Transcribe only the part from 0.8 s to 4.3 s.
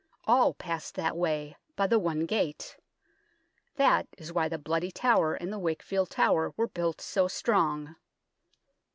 that way, by the one gate. That